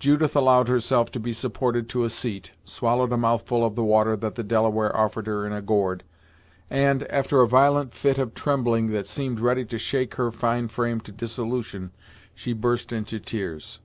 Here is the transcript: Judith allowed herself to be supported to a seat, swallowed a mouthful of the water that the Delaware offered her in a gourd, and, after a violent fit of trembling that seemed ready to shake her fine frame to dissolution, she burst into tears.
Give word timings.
Judith 0.00 0.34
allowed 0.34 0.66
herself 0.66 1.12
to 1.12 1.20
be 1.20 1.32
supported 1.32 1.88
to 1.88 2.02
a 2.02 2.10
seat, 2.10 2.50
swallowed 2.64 3.12
a 3.12 3.16
mouthful 3.16 3.64
of 3.64 3.76
the 3.76 3.84
water 3.84 4.16
that 4.16 4.34
the 4.34 4.42
Delaware 4.42 4.92
offered 4.96 5.28
her 5.28 5.46
in 5.46 5.52
a 5.52 5.62
gourd, 5.62 6.02
and, 6.68 7.04
after 7.04 7.40
a 7.40 7.46
violent 7.46 7.94
fit 7.94 8.18
of 8.18 8.34
trembling 8.34 8.90
that 8.90 9.06
seemed 9.06 9.38
ready 9.38 9.64
to 9.64 9.78
shake 9.78 10.16
her 10.16 10.32
fine 10.32 10.66
frame 10.66 10.98
to 11.02 11.12
dissolution, 11.12 11.92
she 12.34 12.52
burst 12.52 12.92
into 12.92 13.20
tears. 13.20 13.78